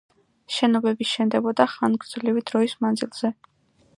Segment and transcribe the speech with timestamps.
[0.53, 3.35] შენობები შენდებოდა ხანგრძლივი დროის მანძილზე.